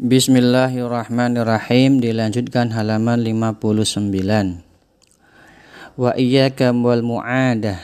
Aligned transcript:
Bismillahirrahmanirrahim. 0.00 2.00
Dilanjutkan 2.00 2.72
halaman 2.72 3.20
59 3.20 4.08
Wa 6.00 6.16
iyyaka 6.16 6.72
wal 6.72 7.04
mu'adah. 7.04 7.76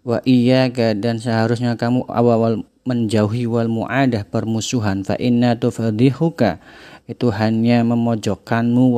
Wa 0.00 0.24
iyyaka 0.24 0.96
dan 0.96 1.20
seharusnya 1.20 1.76
kamu 1.76 2.08
awal 2.08 2.64
menjauhi 2.88 3.44
wal 3.44 3.68
mu'adah 3.68 4.24
permusuhan. 4.32 5.04
Fa 5.04 5.20
inna 5.20 5.52
tufadihuka 5.60 6.56
itu 7.04 7.28
hanya 7.36 7.84
memojokkanmu 7.84 8.96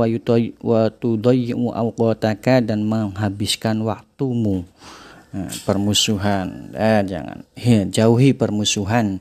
wa 0.62 0.86
tudayyi'u 0.86 1.74
awqataka 1.74 2.62
dan 2.62 2.86
menghabiskan 2.86 3.82
waktumu. 3.82 4.62
Nah, 5.34 5.50
permusuhan. 5.66 6.70
Eh, 6.70 7.02
jangan. 7.02 7.42
Ya, 7.58 7.82
jauhi 7.82 8.30
permusuhan 8.30 9.18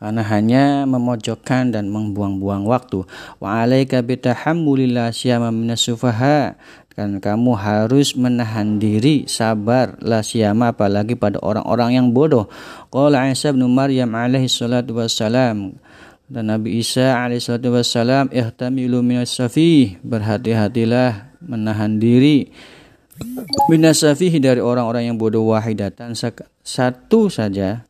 karena 0.00 0.24
hanya 0.32 0.64
memojokkan 0.88 1.76
dan 1.76 1.92
membuang-buang 1.92 2.64
waktu. 2.64 3.04
Wa 3.36 3.68
alaika 3.68 4.00
bitahammulillah 4.00 5.12
syama 5.12 5.52
minasufaha. 5.52 6.56
Kan 6.96 7.20
kamu 7.20 7.54
harus 7.54 8.16
menahan 8.16 8.80
diri 8.80 9.28
sabar 9.28 10.00
la 10.00 10.24
syama 10.24 10.72
apalagi 10.72 11.14
pada 11.20 11.36
orang-orang 11.44 12.00
yang 12.00 12.06
bodoh. 12.16 12.48
Qala 12.88 13.28
Isa 13.28 13.52
bin 13.52 13.68
Maryam 13.68 14.16
alaihi 14.16 14.48
salatu 14.48 14.96
wassalam. 14.96 15.76
Dan 16.32 16.48
Nabi 16.48 16.80
Isa 16.80 17.20
alaihi 17.20 17.44
salatu 17.44 17.76
wassalam 17.76 18.32
ihtamilu 18.32 19.04
minas 19.04 19.36
berhati-hatilah 20.00 21.36
menahan 21.44 22.00
diri. 22.00 22.48
Minasafih 23.68 24.40
dari 24.40 24.64
orang-orang 24.64 25.12
yang 25.12 25.20
bodoh 25.20 25.44
wahidatan 25.52 26.16
satu 26.64 27.28
saja. 27.28 27.84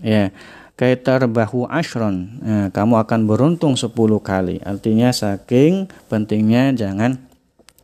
Ya 0.00 0.32
kaitar 0.74 1.22
bahu 1.30 1.70
ashron 1.70 2.34
nah, 2.42 2.66
kamu 2.74 2.98
akan 3.06 3.20
beruntung 3.30 3.78
10 3.78 3.94
kali. 4.20 4.58
Artinya 4.62 5.14
saking 5.14 5.86
pentingnya 6.10 6.74
jangan 6.74 7.22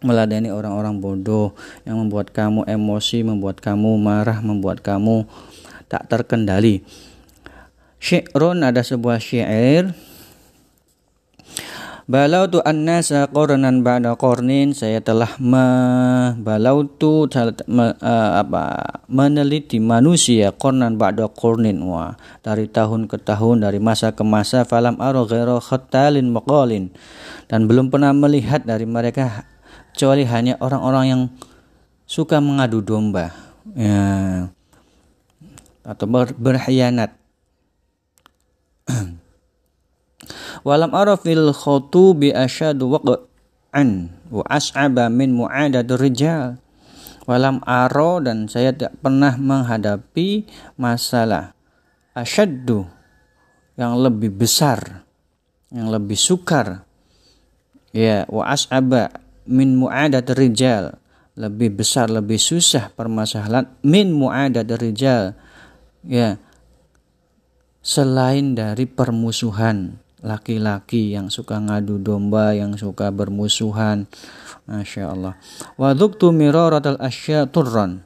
meladeni 0.01 0.49
orang-orang 0.49 0.99
bodoh 0.99 1.53
yang 1.85 2.01
membuat 2.01 2.33
kamu 2.33 2.65
emosi 2.65 3.21
membuat 3.23 3.61
kamu 3.61 4.01
marah 4.01 4.41
membuat 4.41 4.81
kamu 4.81 5.29
tak 5.87 6.09
terkendali. 6.09 6.83
Syi'run 8.01 8.65
ada 8.65 8.81
sebuah 8.81 9.21
syair 9.21 9.93
Balau 12.11 12.51
tu 12.51 12.59
annasa 12.67 13.31
qurnan 13.31 13.87
ba'da 13.87 14.19
qurnin 14.19 14.75
saya 14.75 14.99
telah 14.99 15.31
balau 16.43 16.83
tu 16.99 17.31
me, 17.71 17.95
uh, 18.03 18.33
apa 18.43 18.99
meneliti 19.07 19.79
manusia 19.79 20.51
qurnan 20.51 20.99
ba'da 20.99 21.31
qurnin 21.31 21.79
wah 21.87 22.19
dari 22.43 22.67
tahun 22.67 23.07
ke 23.07 23.15
tahun 23.23 23.63
dari 23.63 23.79
masa 23.79 24.11
ke 24.11 24.27
masa 24.27 24.67
falam 24.67 24.99
aro 24.99 25.23
ghairu 25.23 25.63
khattalin 25.63 26.35
maqalin 26.35 26.91
dan 27.47 27.71
belum 27.71 27.95
pernah 27.95 28.11
melihat 28.11 28.67
dari 28.67 28.91
mereka 28.91 29.47
kecuali 29.95 30.27
hanya 30.27 30.59
orang-orang 30.59 31.05
yang 31.07 31.23
suka 32.11 32.43
mengadu 32.43 32.83
domba. 32.83 33.31
Ya. 33.79 34.51
Atau 35.87 36.11
ber, 36.11 36.35
berkhianat 36.35 37.15
walam 40.67 40.93
arafil 40.93 41.53
khutubi 41.55 42.35
asyadu 42.35 42.97
waq'an 42.97 44.11
wa 44.31 44.45
as'aba 44.47 45.13
min 45.13 45.35
mu'adad 45.35 45.89
rijal. 45.99 46.59
Walam 47.29 47.63
aro 47.63 48.19
dan 48.19 48.51
saya 48.51 48.75
tidak 48.75 48.99
pernah 48.99 49.39
menghadapi 49.39 50.51
masalah 50.75 51.55
asyaddu 52.17 52.89
yang 53.79 53.95
lebih 54.03 54.35
besar 54.35 55.07
yang 55.71 55.89
lebih 55.89 56.19
sukar. 56.19 56.85
Ya 57.91 58.27
wa 58.31 58.47
as'aba 58.51 59.11
min 59.47 59.79
mu'adad 59.79 60.27
rijal. 60.35 60.99
Lebih 61.39 61.81
besar 61.81 62.11
lebih 62.11 62.37
susah 62.37 62.91
permasalahan 62.93 63.71
min 63.87 64.11
mu'adad 64.11 64.67
rijal. 64.79 65.39
Ya 66.03 66.37
selain 67.81 68.53
dari 68.53 68.85
permusuhan 68.85 69.97
laki-laki 70.21 71.17
yang 71.17 71.33
suka 71.33 71.57
ngadu 71.61 72.01
domba, 72.01 72.53
yang 72.53 72.77
suka 72.77 73.09
bermusuhan. 73.13 74.05
Masya 74.69 75.13
Allah. 75.13 75.35
Waduktu 75.81 76.31
miraratal 76.31 77.01
asya 77.01 77.49
turran. 77.49 78.05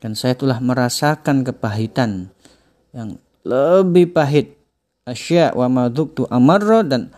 Dan 0.00 0.12
saya 0.18 0.36
telah 0.36 0.60
merasakan 0.60 1.48
kepahitan 1.48 2.28
yang 2.92 3.16
lebih 3.44 4.12
pahit. 4.12 4.56
Asya 5.04 5.52
wa 5.52 5.68
maduktu 5.68 6.24
amarro 6.32 6.80
dan 6.80 7.12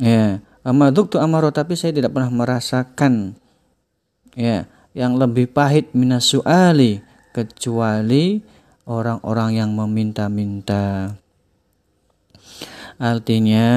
ya 0.00 0.40
maduktu 0.64 1.20
amarro 1.20 1.52
tapi 1.52 1.76
saya 1.76 1.92
tidak 1.92 2.16
pernah 2.16 2.32
merasakan 2.32 3.36
ya 4.32 4.64
yang 4.96 5.20
lebih 5.20 5.52
pahit 5.52 5.92
minasuali 5.92 7.04
kecuali 7.36 8.40
orang-orang 8.88 9.58
yang 9.58 9.70
meminta-minta. 9.74 11.18
Artinya 12.98 13.68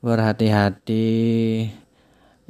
berhati-hati. 0.00 1.08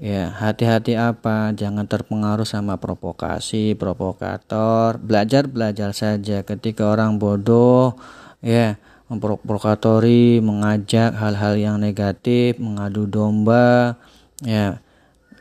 Ya 0.00 0.32
hati-hati 0.32 0.96
apa? 0.96 1.52
Jangan 1.52 1.84
terpengaruh 1.84 2.48
sama 2.48 2.80
provokasi 2.80 3.76
provokator. 3.76 4.96
Belajar 4.96 5.44
belajar 5.44 5.92
saja. 5.92 6.40
Ketika 6.40 6.88
orang 6.88 7.20
bodoh 7.20 8.00
ya 8.40 8.80
memprovokatori 9.12 10.40
mengajak 10.40 11.12
hal-hal 11.18 11.58
yang 11.60 11.76
negatif 11.82 12.56
mengadu 12.56 13.04
domba 13.04 14.00
ya 14.40 14.80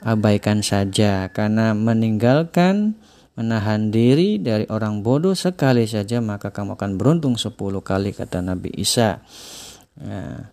abaikan 0.04 0.60
saja. 0.60 1.32
Karena 1.32 1.72
meninggalkan 1.72 3.00
menahan 3.40 3.96
diri 3.96 4.44
dari 4.44 4.68
orang 4.68 5.00
bodoh 5.00 5.32
sekali 5.32 5.88
saja 5.88 6.20
maka 6.20 6.52
kamu 6.52 6.76
akan 6.76 7.00
beruntung 7.00 7.40
10 7.40 7.56
kali 7.80 8.12
kata 8.12 8.44
Nabi 8.44 8.76
Isa 8.76 9.24
Ya. 10.00 10.52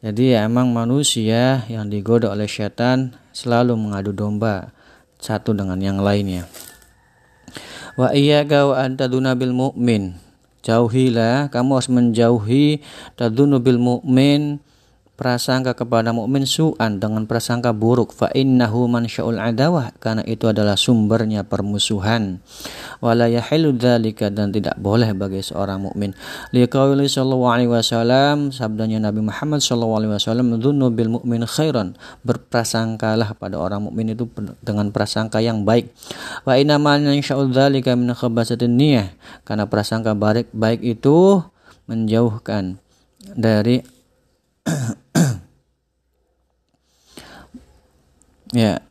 Jadi 0.00 0.32
ya, 0.32 0.48
emang 0.48 0.72
manusia 0.72 1.68
yang 1.68 1.92
digoda 1.92 2.32
oleh 2.32 2.48
setan 2.48 3.12
selalu 3.36 3.76
mengadu 3.76 4.16
domba 4.16 4.72
satu 5.20 5.52
dengan 5.52 5.76
yang 5.76 6.00
lainnya. 6.00 6.48
Wa 8.00 8.16
iyyaka 8.16 8.64
wa 8.64 8.76
antaduna 8.80 9.36
bil 9.36 9.52
mu'min. 9.52 10.16
Jauhilah, 10.64 11.52
kamu 11.52 11.70
harus 11.76 11.90
menjauhi 11.92 12.80
tadunu 13.16 13.60
bil 13.60 13.80
mu'min 13.80 14.60
prasangka 15.20 15.76
kepada 15.76 16.16
mukmin 16.16 16.48
su'an 16.48 16.96
dengan 16.96 17.28
prasangka 17.28 17.76
buruk. 17.76 18.16
Fa 18.16 18.32
innahu 18.32 18.88
man 18.88 19.04
sya'ul 19.04 19.36
adawah. 19.36 19.92
Karena 20.00 20.24
itu 20.24 20.48
adalah 20.48 20.80
sumbernya 20.80 21.44
permusuhan. 21.44 22.40
Wala 23.04 23.28
yahilu 23.28 23.76
dzalika 23.76 24.32
dan 24.32 24.48
tidak 24.48 24.80
boleh 24.80 25.12
bagi 25.12 25.44
seorang 25.44 25.84
mukmin. 25.84 26.16
Liqauli 26.56 27.04
sallallahu 27.04 27.52
alaihi 27.52 27.68
wasallam 27.68 28.48
sabdanya 28.48 29.12
Nabi 29.12 29.20
Muhammad 29.20 29.60
sallallahu 29.60 30.00
alaihi 30.00 30.12
wasallam 30.16 30.56
dzunnu 30.56 30.88
bil 30.96 31.20
mu'min 31.20 31.44
khairan. 31.44 32.00
Berprasangkalah 32.24 33.36
pada 33.36 33.60
orang 33.60 33.92
mukmin 33.92 34.16
itu 34.16 34.24
dengan 34.64 34.88
prasangka 34.88 35.44
yang 35.44 35.68
baik. 35.68 35.92
Wa 36.48 36.56
inna 36.56 36.80
man 36.80 37.04
sya'ul 37.04 37.52
dzalika 37.52 37.92
min 37.92 38.16
khabasatin 38.16 38.72
niyah. 38.72 39.12
Karena 39.44 39.68
prasangka 39.68 40.16
baik 40.16 40.48
baik 40.56 40.80
itu 40.80 41.44
menjauhkan 41.84 42.80
dari 43.36 43.99
ya. 48.54 48.82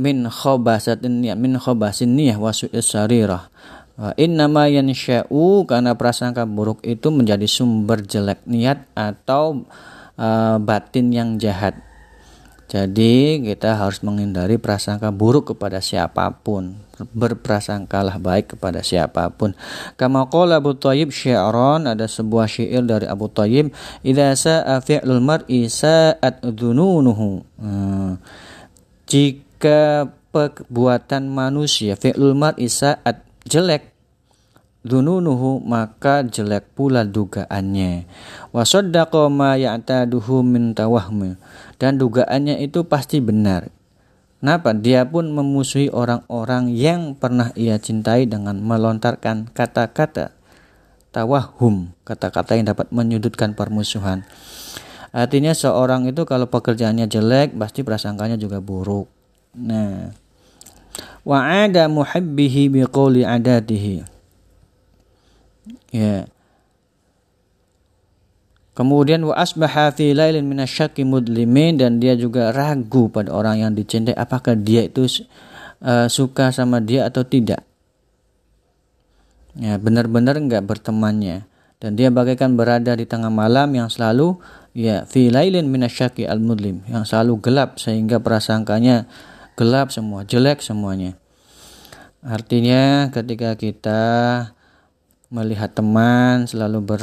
Min 0.00 0.24
khobasatin 0.24 1.20
ya 1.20 1.36
min 1.36 1.60
khobasin 1.60 2.16
niyah 2.16 2.40
wa 2.40 2.50
sarirah. 2.54 3.52
Wa 3.92 4.16
innama 4.16 4.72
yansya'u 4.72 5.68
karena 5.68 5.92
prasangka 5.92 6.48
buruk 6.48 6.80
itu 6.80 7.12
menjadi 7.12 7.44
sumber 7.44 8.00
jelek 8.00 8.40
niat 8.48 8.88
atau 8.96 9.68
uh, 10.16 10.56
batin 10.56 11.12
yang 11.12 11.36
jahat. 11.36 11.76
Jadi 12.72 13.44
kita 13.44 13.76
harus 13.76 14.00
menghindari 14.00 14.56
prasangka 14.56 15.12
buruk 15.12 15.52
kepada 15.52 15.84
siapa 15.84 16.24
pun. 16.40 16.80
Berprasangkalah 16.96 18.16
baik 18.16 18.56
kepada 18.56 18.80
siapa 18.80 19.28
pun. 19.28 19.52
Kama 20.00 20.24
qala 20.32 20.56
Abu 20.56 20.72
Thayyib 20.72 21.12
syi'ran 21.12 21.84
ada 21.84 22.08
sebuah 22.08 22.48
syair 22.48 22.80
dari 22.80 23.04
Abu 23.04 23.28
Thayyib 23.28 23.76
idza 24.00 24.32
sa'a 24.32 24.80
fi'lul 24.80 25.20
mar'i 25.20 25.68
sa'at 25.68 26.40
dhununuhu. 26.40 27.44
Hmm 27.60 28.16
jika 29.12 30.08
perbuatan 30.32 31.28
manusia 31.28 32.00
fi'lul 32.00 32.32
mar'i 32.32 32.72
saat 32.72 33.20
jelek 33.44 33.92
dununuhu 34.80 35.60
maka 35.60 36.24
jelek 36.24 36.72
pula 36.72 37.04
dugaannya 37.04 38.08
wa 38.56 38.64
saddaqa 38.64 39.28
ma 39.28 39.60
ya'taduhu 39.60 40.40
min 40.40 40.72
tawahmi 40.72 41.36
dan 41.76 42.00
dugaannya 42.00 42.64
itu 42.64 42.88
pasti 42.88 43.20
benar 43.20 43.68
Kenapa? 44.42 44.74
Dia 44.74 45.06
pun 45.06 45.30
memusuhi 45.30 45.86
orang-orang 45.94 46.66
yang 46.74 47.14
pernah 47.14 47.54
ia 47.54 47.78
cintai 47.78 48.26
dengan 48.26 48.58
melontarkan 48.58 49.46
kata-kata 49.54 50.34
tawahum, 51.14 51.94
kata-kata 52.02 52.58
yang 52.58 52.66
dapat 52.74 52.90
menyudutkan 52.90 53.54
permusuhan. 53.54 54.26
Artinya 55.12 55.52
seorang 55.52 56.08
itu 56.08 56.24
kalau 56.24 56.48
pekerjaannya 56.48 57.06
jelek 57.06 57.54
pasti 57.54 57.84
prasangkanya 57.84 58.40
juga 58.40 58.58
buruk. 58.58 59.06
Nah 59.60 60.22
wa 61.22 61.38
ada 61.46 61.86
muhibbihi 61.86 62.68
biqauli 62.72 63.22
adatihi. 63.22 64.02
Ya. 65.94 66.26
Kemudian 68.72 69.20
wa 69.28 69.36
asbaha 69.36 69.92
fi 69.92 70.16
lailin 70.16 70.48
minasyaki 70.48 71.04
mudlimin 71.04 71.76
dan 71.76 72.00
dia 72.00 72.16
juga 72.16 72.50
ragu 72.56 73.12
pada 73.12 73.28
orang 73.28 73.60
yang 73.60 73.72
dicintai 73.76 74.16
apakah 74.16 74.56
dia 74.56 74.88
itu 74.88 75.04
uh, 75.84 76.08
suka 76.08 76.48
sama 76.50 76.80
dia 76.80 77.04
atau 77.04 77.20
tidak. 77.20 77.60
Ya, 79.52 79.76
benar-benar 79.76 80.40
enggak 80.40 80.64
bertemannya. 80.64 81.44
Dan 81.76 82.00
dia 82.00 82.08
bagaikan 82.08 82.56
berada 82.56 82.96
di 82.96 83.04
tengah 83.04 83.28
malam 83.28 83.68
yang 83.76 83.92
selalu 83.92 84.40
ya 84.72 85.04
fi 85.04 85.28
lailin 85.28 85.68
minasyaki 85.68 86.24
al 86.24 86.40
mudlim 86.40 86.84
yang 86.88 87.04
selalu 87.04 87.40
gelap 87.44 87.80
sehingga 87.80 88.20
prasangkanya 88.20 89.08
gelap 89.56 89.92
semua, 89.92 90.24
jelek 90.24 90.64
semuanya. 90.64 91.16
Artinya 92.22 93.10
ketika 93.12 93.58
kita 93.58 94.02
melihat 95.32 95.72
teman 95.74 96.44
selalu 96.46 96.78
ber 96.84 97.02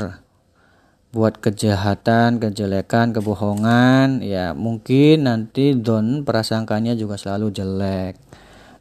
buat 1.10 1.42
kejahatan, 1.42 2.38
kejelekan, 2.38 3.10
kebohongan, 3.18 4.22
ya 4.22 4.54
mungkin 4.54 5.26
nanti 5.26 5.74
don 5.74 6.22
prasangkanya 6.22 6.94
juga 6.94 7.18
selalu 7.18 7.50
jelek. 7.50 8.14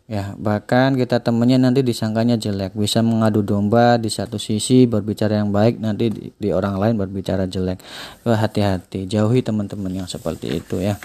Ya, 0.08 0.32
bahkan 0.40 0.96
kita 0.96 1.20
temennya 1.20 1.60
nanti 1.60 1.84
disangkanya 1.84 2.40
jelek, 2.40 2.72
bisa 2.72 3.04
mengadu 3.04 3.44
domba 3.44 4.00
di 4.00 4.08
satu 4.08 4.40
sisi 4.40 4.88
berbicara 4.88 5.36
yang 5.36 5.52
baik, 5.52 5.84
nanti 5.84 6.08
di, 6.08 6.32
di 6.32 6.48
orang 6.48 6.80
lain 6.80 6.96
berbicara 6.96 7.44
jelek. 7.44 7.76
Wah, 8.24 8.40
hati-hati, 8.40 9.04
jauhi 9.04 9.44
teman-teman 9.44 9.92
yang 9.92 10.08
seperti 10.08 10.64
itu 10.64 10.80
ya. 10.80 10.96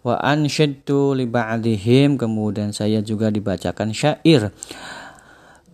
Wa 0.00 0.16
ansyadtu 0.24 1.12
li 1.12 1.28
ba'dihim, 1.28 2.16
kemudian 2.16 2.72
saya 2.72 3.04
juga 3.04 3.28
dibacakan 3.28 3.92
syair. 3.92 4.48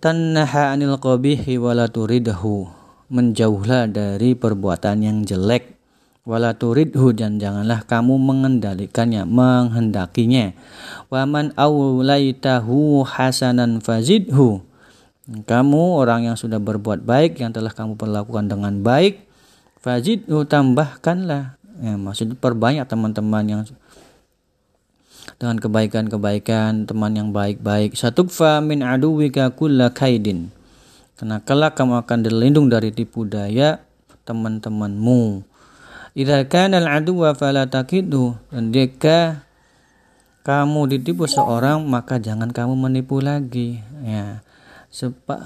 Tannaha 0.03 0.75
anil 0.75 0.99
qabihi 0.99 1.63
wa 1.63 1.71
la 1.71 1.87
turidahu 1.87 2.67
menjauhlah 3.15 3.87
dari 3.87 4.35
perbuatan 4.35 5.07
yang 5.07 5.19
jelek 5.23 5.76
wala 6.27 6.59
turidhu 6.59 7.15
dan 7.15 7.39
janganlah 7.39 7.87
kamu 7.87 8.19
mengendalikannya 8.19 9.23
menghendakinya. 9.23 10.53
Waman 11.09 11.55
aulaitahu 11.55 13.07
hasanan 13.07 13.79
fazidhu. 13.79 14.67
Kamu 15.27 15.83
orang 16.03 16.27
yang 16.27 16.37
sudah 16.39 16.59
berbuat 16.59 17.07
baik 17.07 17.39
yang 17.39 17.55
telah 17.55 17.71
kamu 17.71 17.95
perlakukan 17.95 18.51
dengan 18.51 18.83
baik 18.83 19.23
fazidhu 19.81 20.43
tambahkanlah. 20.51 21.55
Ya, 21.79 21.95
maksud 21.95 22.35
perbanyak 22.43 22.91
teman-teman 22.91 23.45
yang 23.47 23.63
dengan 25.37 25.59
kebaikan-kebaikan 25.63 26.91
teman 26.91 27.13
yang 27.15 27.31
baik-baik. 27.31 27.95
Satukfa 27.95 28.59
min 28.63 28.83
aduwika 28.83 29.53
kulla 29.55 29.95
kaidin. 29.95 30.51
Karena 31.17 31.41
kelak 31.41 31.79
kamu 31.79 32.05
akan 32.05 32.19
terlindung 32.25 32.67
dari 32.69 32.93
tipu 32.93 33.25
daya 33.25 33.81
teman-temanmu. 34.29 35.56
Idza 36.17 36.49
kana 36.49 36.81
al-aduwa 36.81 37.37
fala 37.37 37.69
takidu 37.69 38.41
dan 38.49 38.73
jika 38.73 39.45
kamu 40.49 40.89
ditipu 40.97 41.29
seorang 41.29 41.85
maka 41.85 42.17
jangan 42.17 42.57
kamu 42.57 42.73
menipu 42.73 43.21
lagi 43.21 43.85
ya. 44.01 44.41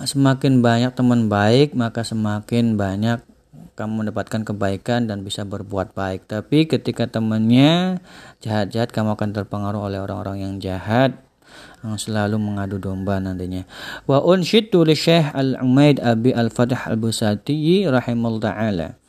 Semakin 0.07 0.63
banyak 0.63 0.95
teman 0.95 1.27
baik 1.27 1.75
maka 1.75 2.07
semakin 2.07 2.79
banyak 2.79 3.19
kamu 3.75 4.07
mendapatkan 4.07 4.47
kebaikan 4.47 5.11
dan 5.11 5.27
bisa 5.27 5.43
berbuat 5.43 5.91
baik. 5.91 6.31
Tapi 6.31 6.71
ketika 6.71 7.11
temannya 7.11 7.99
jahat-jahat 8.39 8.95
kamu 8.95 9.19
akan 9.19 9.35
terpengaruh 9.35 9.91
oleh 9.91 9.99
orang-orang 9.99 10.47
yang 10.47 10.55
jahat 10.63 11.19
yang 11.83 11.99
selalu 11.99 12.39
mengadu 12.39 12.79
domba 12.79 13.19
nantinya. 13.19 13.67
Wa 14.07 14.23
unshitu 14.23 14.87
li 14.87 14.95
Syekh 14.95 15.35
Al-Umaid 15.35 15.99
Abi 15.99 16.31
Al-Fatih 16.31 16.79
Al-Busati 16.79 17.91
rahimallahu 17.91 18.47
taala. 18.47 19.01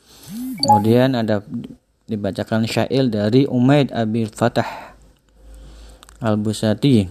Kemudian 0.61 1.17
ada 1.17 1.41
dibacakan 2.05 2.69
syair 2.69 3.09
dari 3.09 3.49
Umaid 3.49 3.89
Abi 3.95 4.27
Al-Fatah 4.27 4.95
Al-Busati. 6.21 7.09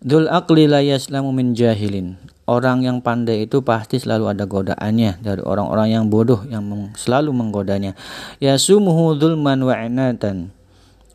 Dul 0.00 0.32
aqli 0.32 0.64
la 0.64 0.80
yaslamu 0.80 1.28
min 1.30 1.52
jahilin. 1.52 2.16
Orang 2.48 2.82
yang 2.82 3.04
pandai 3.04 3.46
itu 3.46 3.62
pasti 3.62 4.00
selalu 4.00 4.32
ada 4.32 4.48
godaannya 4.48 5.22
dari 5.22 5.44
orang-orang 5.44 5.92
yang 5.92 6.04
bodoh 6.10 6.42
yang 6.48 6.66
selalu 6.96 7.30
menggodanya. 7.30 7.94
Yasumuhu 8.42 9.14
dzulman 9.20 9.60
wa 9.60 9.74
inatan. 9.76 10.50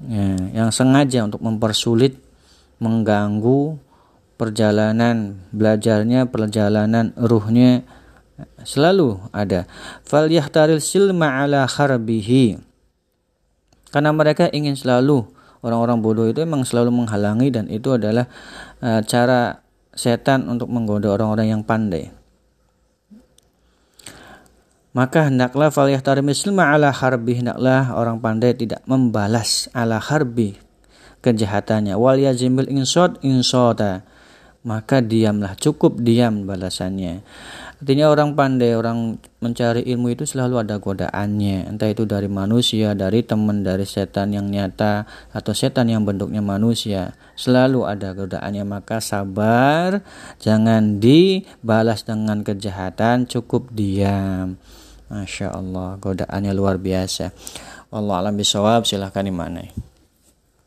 Ya, 0.05 0.37
yang 0.63 0.69
sengaja 0.69 1.25
untuk 1.25 1.43
mempersulit 1.43 2.19
mengganggu 2.79 3.79
perjalanan 4.35 5.39
belajarnya, 5.55 6.27
perjalanan 6.27 7.15
ruhnya 7.15 7.87
selalu 8.63 9.19
ada. 9.31 9.69
Fal 10.03 10.27
yahtaril 10.27 10.83
silma 10.83 11.43
ala 11.43 11.67
kharbihi. 11.67 12.59
Karena 13.91 14.11
mereka 14.11 14.51
ingin 14.51 14.75
selalu 14.75 15.23
orang-orang 15.63 16.03
bodoh 16.03 16.27
itu 16.27 16.43
memang 16.43 16.67
selalu 16.67 16.91
menghalangi 16.91 17.47
dan 17.49 17.65
itu 17.71 17.95
adalah 17.95 18.27
uh, 18.83 18.99
cara 19.07 19.63
setan 19.95 20.51
untuk 20.51 20.67
menggoda 20.67 21.15
orang-orang 21.15 21.55
yang 21.55 21.61
pandai. 21.63 22.11
Maka 24.95 25.27
hendaklah 25.27 25.71
fal 25.71 25.91
yahtaril 25.91 26.23
silma 26.31 26.71
ala 26.71 26.91
harbi 26.91 27.39
hendaklah 27.39 27.91
orang 27.95 28.19
pandai 28.19 28.55
tidak 28.55 28.83
membalas 28.87 29.67
ala 29.75 29.99
harbi 29.99 30.55
kejahatannya 31.25 31.97
wal 31.97 32.21
yazimil 32.21 32.69
insod 32.69 33.17
insoda 33.25 34.05
maka 34.61 35.01
diamlah 35.01 35.57
cukup 35.57 35.97
diam 35.97 36.45
balasannya 36.45 37.25
artinya 37.85 38.09
orang 38.09 38.33
pandai 38.33 38.73
orang 38.73 39.21
mencari 39.45 39.85
ilmu 39.85 40.17
itu 40.17 40.25
selalu 40.25 40.57
ada 40.57 40.81
godaannya. 40.81 41.69
Entah 41.69 41.85
itu 41.85 42.09
dari 42.09 42.25
manusia 42.25 42.97
dari 42.97 43.21
teman 43.21 43.61
dari 43.61 43.85
setan 43.85 44.33
yang 44.33 44.49
nyata 44.49 45.05
atau 45.29 45.53
setan 45.53 45.93
yang 45.93 46.01
bentuknya 46.01 46.41
manusia. 46.41 47.13
Selalu 47.37 47.85
ada 47.85 48.17
godaannya. 48.17 48.65
Maka 48.65 48.97
sabar 49.05 50.01
jangan 50.41 50.97
dibalas 50.97 52.01
dengan 52.01 52.41
kejahatan 52.41 53.29
cukup 53.29 53.69
diam. 53.69 54.57
Masya 55.13 55.53
Allah 55.53 56.01
godaannya 56.01 56.57
luar 56.57 56.81
biasa. 56.81 57.29
Allah 57.93 58.15
alam 58.17 58.33
bisawab 58.33 58.89
silahkan 58.89 59.21
dimanai 59.21 59.94